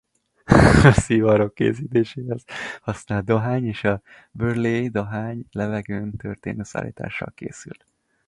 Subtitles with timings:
[0.83, 2.43] A szivarok készítéséhez
[2.81, 7.73] használt dohány és a Burley dohány levegőn történő szárítással készül.